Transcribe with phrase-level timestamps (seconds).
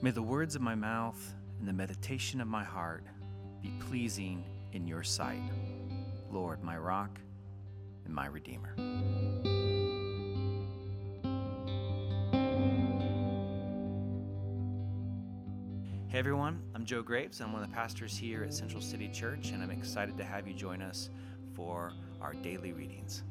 [0.00, 3.02] May the words of my mouth and the meditation of my heart
[3.60, 5.42] be pleasing in your sight,
[6.30, 7.18] Lord, my rock
[8.04, 8.76] and my redeemer.
[16.06, 17.40] Hey everyone, I'm Joe Graves.
[17.40, 20.46] I'm one of the pastors here at Central City Church, and I'm excited to have
[20.46, 21.10] you join us
[21.56, 23.24] for our daily readings.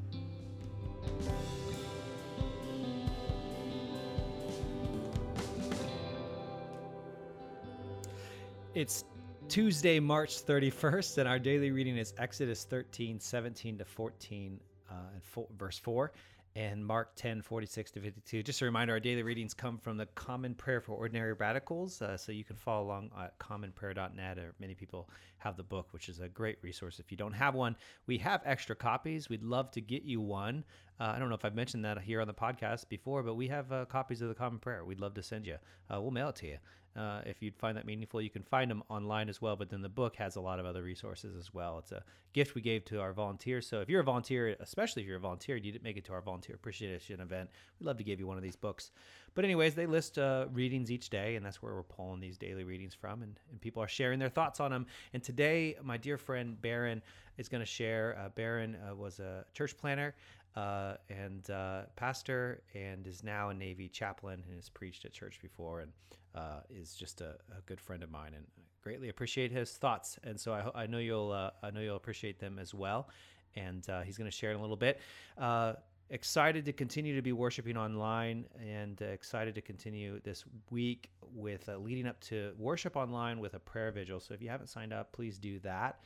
[8.78, 9.06] It's
[9.48, 15.24] Tuesday, March 31st, and our daily reading is Exodus 13, 17 to 14, uh, and
[15.24, 16.12] four, verse 4,
[16.56, 18.44] and Mark 10, 46 to 52.
[18.44, 22.18] Just a reminder, our daily readings come from the Common Prayer for Ordinary Radicals, uh,
[22.18, 26.20] so you can follow along at commonprayer.net, or many people have the book, which is
[26.20, 27.00] a great resource.
[27.00, 27.75] If you don't have one,
[28.06, 29.28] we have extra copies.
[29.28, 30.64] We'd love to get you one.
[31.00, 33.47] Uh, I don't know if I've mentioned that here on the podcast before, but we
[33.50, 34.83] have uh, copies of the Common Prayer.
[34.83, 35.58] We'd love to send you.
[35.94, 36.58] Uh, we'll mail it to you.
[36.97, 39.55] Uh, if you'd find that meaningful, you can find them online as well.
[39.55, 41.77] But then the book has a lot of other resources as well.
[41.77, 43.67] It's a gift we gave to our volunteers.
[43.67, 46.13] So if you're a volunteer, especially if you're a volunteer, you didn't make it to
[46.13, 48.89] our volunteer appreciation event, we'd love to give you one of these books.
[49.35, 52.63] But anyways, they list uh, readings each day, and that's where we're pulling these daily
[52.63, 54.88] readings from, and, and people are sharing their thoughts on them.
[55.13, 57.03] And today, my dear friend Baron
[57.38, 58.17] is going to share.
[58.19, 60.16] Uh, Baron uh, was a church planter
[60.58, 65.39] uh, and uh, pastor, and is now a Navy chaplain and has preached at church
[65.39, 65.91] before, and
[66.33, 70.17] uh, is just a, a, good friend of mine, and I greatly appreciate his thoughts.
[70.23, 73.09] And so I, I know you'll uh, I know you'll appreciate them as well.
[73.55, 75.00] And uh, he's going to share in a little bit.
[75.38, 75.73] Uh,
[76.09, 82.08] excited to continue to be worshiping online, and excited to continue this week with leading
[82.08, 84.19] up to worship online with a prayer vigil.
[84.19, 86.00] So if you haven't signed up, please do that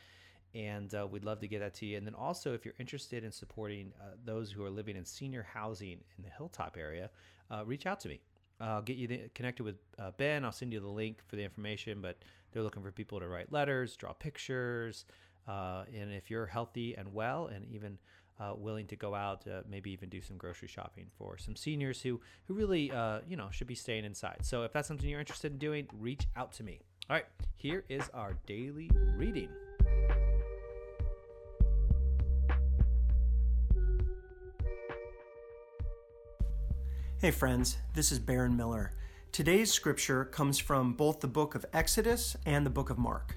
[0.54, 1.98] and uh, we'd love to get that to you.
[1.98, 5.48] And then also, if you're interested in supporting uh, those who are living in senior
[5.54, 7.10] housing in the Hilltop area,
[7.50, 8.22] uh, reach out to me.
[8.60, 10.46] I'll get you the, connected with uh, Ben.
[10.46, 12.00] I'll send you the link for the information.
[12.02, 12.18] But
[12.52, 15.06] they're looking for people to write letters, draw pictures,
[15.48, 17.98] uh, and if you're healthy and well, and even
[18.40, 22.20] uh, willing to go out, maybe even do some grocery shopping for some seniors who
[22.46, 22.92] who really
[23.28, 24.40] you know should be staying inside.
[24.44, 26.82] So if that's something you're interested in doing, reach out to me.
[27.10, 27.26] All right,
[27.56, 29.50] here is our daily reading.
[37.22, 38.94] Hey friends, this is Baron Miller.
[39.32, 43.36] Today's scripture comes from both the book of Exodus and the book of Mark.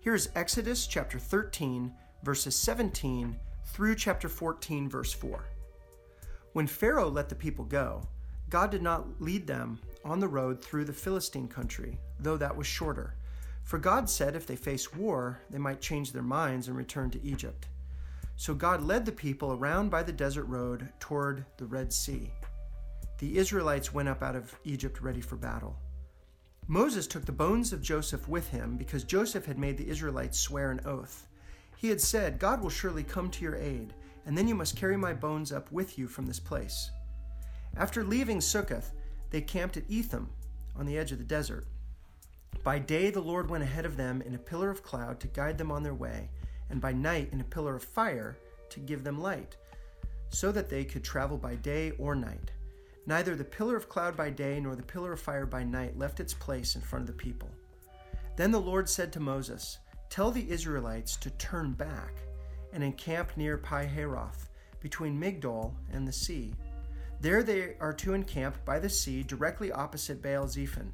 [0.00, 1.90] Here's Exodus chapter 13,
[2.22, 5.42] verses 17 through chapter 14, verse 4.
[6.52, 8.02] When Pharaoh let the people go,
[8.50, 12.66] God did not lead them on the road through the Philistine country, though that was
[12.66, 13.14] shorter.
[13.62, 17.24] For God said if they face war, they might change their minds and return to
[17.24, 17.68] Egypt.
[18.36, 22.30] So God led the people around by the desert road toward the Red Sea
[23.18, 25.76] the Israelites went up out of Egypt ready for battle.
[26.66, 30.70] Moses took the bones of Joseph with him because Joseph had made the Israelites swear
[30.70, 31.28] an oath.
[31.76, 33.92] He had said, God will surely come to your aid,
[34.24, 36.90] and then you must carry my bones up with you from this place.
[37.76, 38.92] After leaving Succoth,
[39.30, 40.30] they camped at Etham
[40.74, 41.66] on the edge of the desert.
[42.62, 45.58] By day, the Lord went ahead of them in a pillar of cloud to guide
[45.58, 46.30] them on their way,
[46.70, 48.38] and by night, in a pillar of fire
[48.70, 49.56] to give them light,
[50.30, 52.52] so that they could travel by day or night.
[53.06, 56.20] Neither the pillar of cloud by day nor the pillar of fire by night left
[56.20, 57.50] its place in front of the people.
[58.36, 59.78] Then the Lord said to Moses,
[60.08, 62.14] Tell the Israelites to turn back
[62.72, 64.48] and encamp near Pi-hahiroth,
[64.80, 66.54] between Migdol and the sea.
[67.20, 70.92] There they are to encamp by the sea, directly opposite Baal Zephon.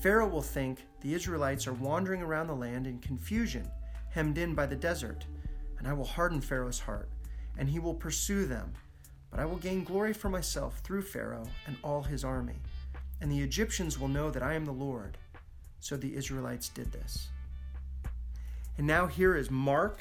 [0.00, 3.68] Pharaoh will think the Israelites are wandering around the land in confusion,
[4.10, 5.24] hemmed in by the desert,
[5.78, 7.08] and I will harden Pharaoh's heart,
[7.58, 8.74] and he will pursue them
[9.36, 12.56] but I will gain glory for myself through Pharaoh and all his army,
[13.20, 15.18] and the Egyptians will know that I am the Lord.
[15.78, 17.28] So the Israelites did this.
[18.78, 20.00] And now here is Mark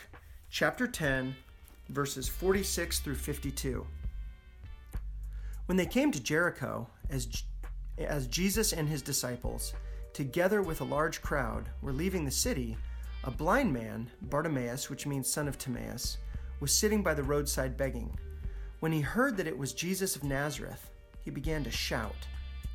[0.50, 1.36] chapter 10,
[1.90, 3.86] verses 46 through 52.
[5.66, 7.28] When they came to Jericho, as,
[7.98, 9.74] as Jesus and his disciples,
[10.14, 12.78] together with a large crowd, were leaving the city,
[13.26, 16.20] a blind man, Bartimaeus, which means son of Timaeus,
[16.62, 18.18] was sitting by the roadside begging.
[18.80, 20.92] When he heard that it was Jesus of Nazareth,
[21.22, 22.28] he began to shout,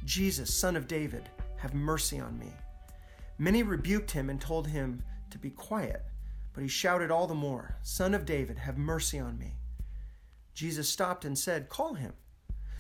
[0.05, 2.53] Jesus, son of David, have mercy on me.
[3.39, 6.05] Many rebuked him and told him to be quiet,
[6.53, 9.55] but he shouted all the more, Son of David, have mercy on me.
[10.55, 12.13] Jesus stopped and said, Call him.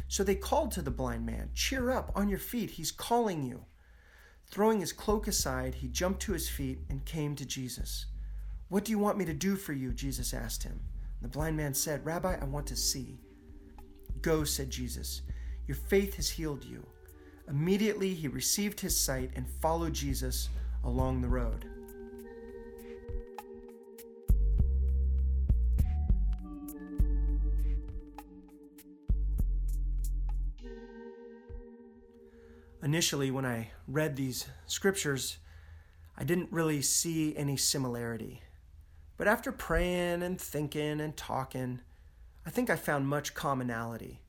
[0.08, 3.64] So they called to the blind man, Cheer up, on your feet, he's calling you.
[4.48, 8.06] Throwing his cloak aside, he jumped to his feet and came to Jesus.
[8.68, 9.92] What do you want me to do for you?
[9.92, 10.80] Jesus asked him.
[11.22, 13.18] The blind man said, Rabbi, I want to see.
[14.22, 15.22] Go, said Jesus.
[15.66, 16.86] Your faith has healed you.
[17.48, 20.48] Immediately he received his sight and followed Jesus
[20.84, 21.66] along the road.
[32.82, 35.36] Initially, when I read these scriptures,
[36.16, 38.42] I didn't really see any similarity.
[39.20, 41.82] But after praying and thinking and talking,
[42.46, 44.22] I think I found much commonality.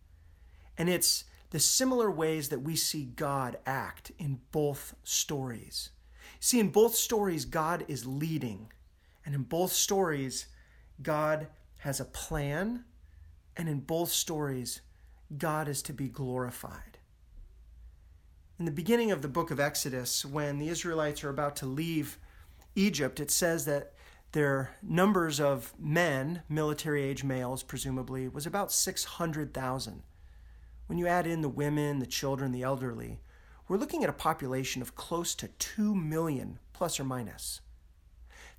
[0.77, 5.91] And it's the similar ways that we see God act in both stories.
[6.41, 8.69] See, in both stories, God is leading.
[9.25, 10.47] And in both stories,
[11.01, 11.47] God
[11.77, 12.83] has a plan.
[13.55, 14.81] And in both stories,
[15.37, 16.97] God is to be glorified.
[18.59, 22.17] In the beginning of the book of Exodus, when the Israelites are about to leave
[22.75, 23.93] Egypt, it says that
[24.31, 30.03] their numbers of men, military age males presumably, was about 600,000.
[30.87, 33.19] When you add in the women, the children, the elderly,
[33.67, 37.61] we're looking at a population of close to 2 million, plus or minus.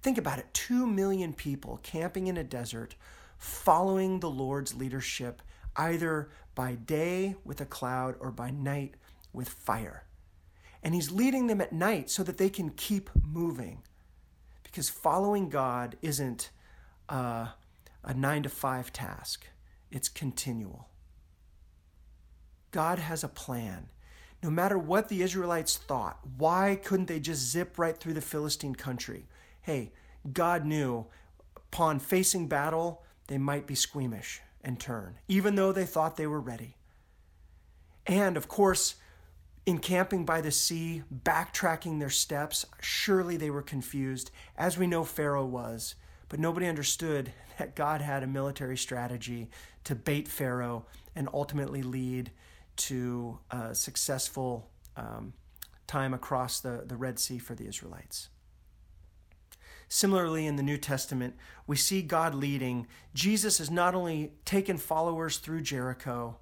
[0.00, 2.94] Think about it 2 million people camping in a desert,
[3.38, 5.42] following the Lord's leadership,
[5.76, 8.94] either by day with a cloud or by night
[9.32, 10.04] with fire.
[10.82, 13.82] And He's leading them at night so that they can keep moving.
[14.72, 16.48] Because following God isn't
[17.06, 17.48] uh,
[18.02, 19.46] a nine to five task,
[19.90, 20.88] it's continual.
[22.70, 23.90] God has a plan.
[24.42, 28.74] No matter what the Israelites thought, why couldn't they just zip right through the Philistine
[28.74, 29.26] country?
[29.60, 29.92] Hey,
[30.32, 31.04] God knew
[31.54, 36.40] upon facing battle, they might be squeamish and turn, even though they thought they were
[36.40, 36.76] ready.
[38.06, 38.94] And of course,
[39.67, 45.47] encamping by the sea, backtracking their steps, surely they were confused, as we know Pharaoh
[45.47, 45.94] was.
[46.29, 49.50] But nobody understood that God had a military strategy
[49.85, 52.31] to bait Pharaoh and ultimately lead
[52.75, 55.35] to a successful um,
[55.87, 58.29] time across the, the Red Sea for the Israelites.
[59.88, 61.37] Similarly, in the New Testament,
[61.67, 62.87] we see God leading.
[63.12, 66.38] Jesus has not only taken followers through Jericho,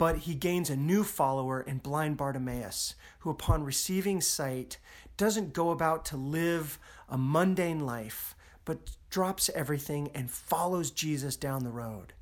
[0.00, 4.78] but he gains a new follower in blind Bartimaeus, who, upon receiving sight,
[5.18, 11.64] doesn't go about to live a mundane life, but drops everything and follows Jesus down
[11.64, 12.14] the road.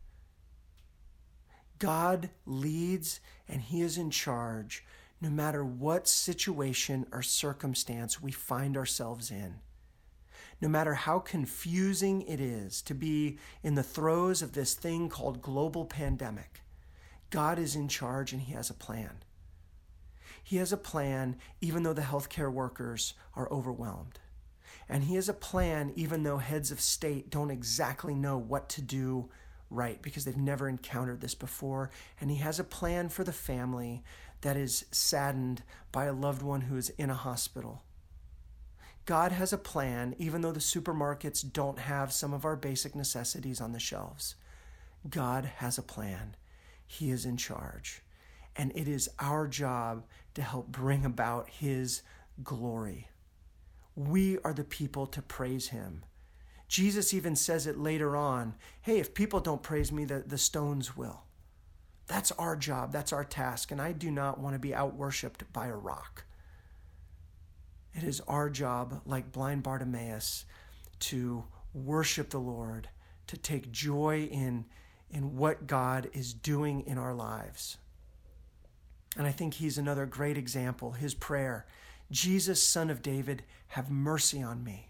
[1.78, 4.84] God leads and He is in charge
[5.20, 9.60] no matter what situation or circumstance we find ourselves in.
[10.60, 15.40] No matter how confusing it is to be in the throes of this thing called
[15.40, 16.62] global pandemic,
[17.30, 19.22] God is in charge and He has a plan.
[20.42, 24.18] He has a plan even though the healthcare workers are overwhelmed.
[24.88, 28.82] And He has a plan even though heads of state don't exactly know what to
[28.82, 29.28] do
[29.70, 31.90] right because they've never encountered this before.
[32.20, 34.02] And he has a plan for the family
[34.40, 37.82] that is saddened by a loved one who is in a hospital.
[39.04, 43.60] God has a plan, even though the supermarkets don't have some of our basic necessities
[43.60, 44.34] on the shelves.
[45.08, 46.36] God has a plan.
[46.88, 48.02] He is in charge.
[48.56, 50.04] And it is our job
[50.34, 52.02] to help bring about His
[52.42, 53.08] glory.
[53.94, 56.04] We are the people to praise Him.
[56.66, 60.96] Jesus even says it later on hey, if people don't praise me, the, the stones
[60.96, 61.22] will.
[62.08, 65.50] That's our job, that's our task, and I do not want to be out worshiped
[65.52, 66.24] by a rock.
[67.94, 70.46] It is our job, like blind Bartimaeus,
[71.00, 72.88] to worship the Lord,
[73.26, 74.64] to take joy in,
[75.10, 77.78] in what God is doing in our lives.
[79.16, 80.92] And I think he's another great example.
[80.92, 81.66] His prayer
[82.10, 84.88] Jesus, son of David, have mercy on me.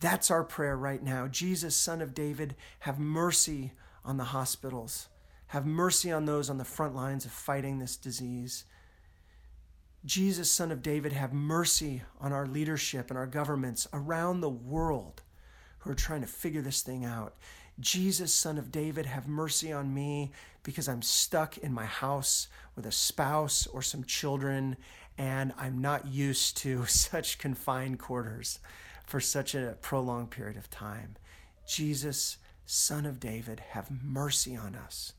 [0.00, 1.26] That's our prayer right now.
[1.26, 3.72] Jesus, Son of David, have mercy
[4.04, 5.08] on the hospitals.
[5.48, 8.64] Have mercy on those on the front lines of fighting this disease.
[10.04, 15.22] Jesus, Son of David, have mercy on our leadership and our governments around the world
[15.78, 17.34] who are trying to figure this thing out.
[17.78, 22.86] Jesus, Son of David, have mercy on me because I'm stuck in my house with
[22.86, 24.76] a spouse or some children
[25.18, 28.58] and I'm not used to such confined quarters
[29.06, 31.16] for such a prolonged period of time.
[31.66, 35.12] Jesus, Son of David, have mercy on us.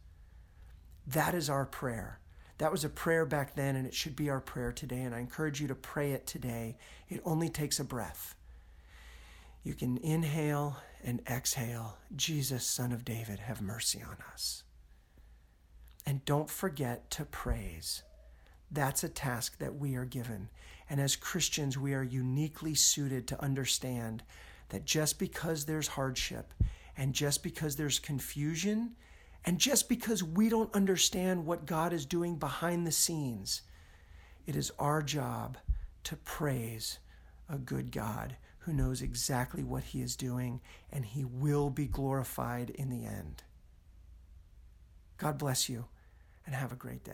[1.05, 2.19] That is our prayer.
[2.57, 5.01] That was a prayer back then, and it should be our prayer today.
[5.01, 6.77] And I encourage you to pray it today.
[7.07, 8.35] It only takes a breath.
[9.63, 11.97] You can inhale and exhale.
[12.15, 14.63] Jesus, Son of David, have mercy on us.
[16.05, 18.03] And don't forget to praise.
[18.69, 20.49] That's a task that we are given.
[20.89, 24.21] And as Christians, we are uniquely suited to understand
[24.69, 26.53] that just because there's hardship
[26.97, 28.91] and just because there's confusion
[29.45, 33.61] and just because we don't understand what God is doing behind the scenes,
[34.45, 35.57] It is our job
[36.05, 36.99] to praise
[37.49, 38.35] a good God
[38.67, 40.59] who knows exactly what he is doing,
[40.91, 43.41] and he will be glorified in the end.
[45.17, 45.85] God bless you,
[46.45, 47.13] and have a great day.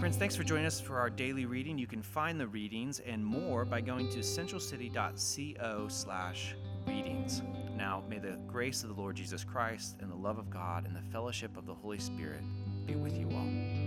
[0.00, 1.78] Friends, thanks for joining us for our daily reading.
[1.78, 6.56] You can find the readings and more by going to centralcity.co slash
[6.88, 7.40] readings.
[7.76, 10.94] Now, may the grace of the Lord Jesus Christ and the love of God and
[10.94, 12.42] the fellowship of the Holy Spirit
[12.86, 13.83] be with you all.